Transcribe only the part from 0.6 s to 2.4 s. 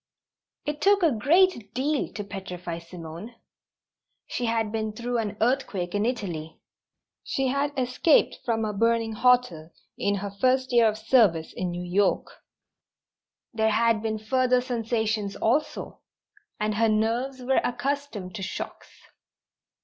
It took a great deal to